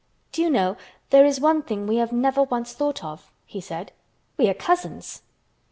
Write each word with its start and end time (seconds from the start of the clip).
"Do 0.31 0.41
you 0.41 0.49
know 0.49 0.77
there 1.11 1.23
is 1.27 1.39
one 1.39 1.61
thing 1.61 1.85
we 1.85 1.97
have 1.97 2.11
never 2.11 2.41
once 2.41 2.73
thought 2.73 3.03
of," 3.03 3.29
he 3.45 3.61
said. 3.61 3.91
"We 4.35 4.49
are 4.49 4.55
cousins." 4.55 5.21